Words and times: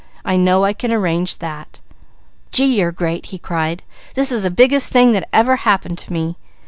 I 0.25 0.35
know 0.35 0.63
I 0.63 0.73
can 0.73 0.91
arrange 0.91 1.37
that." 1.37 1.79
"Gee, 2.51 2.65
you're 2.79 2.91
great!" 2.91 3.27
he 3.27 3.37
cried. 3.37 3.83
"This 4.15 4.31
is 4.31 4.41
the 4.41 4.49
biggest 4.49 4.91
thing 4.91 5.11
that 5.11 5.29
ever 5.31 5.57
happened 5.57 5.99
to 5.99 6.11
me! 6.11 6.37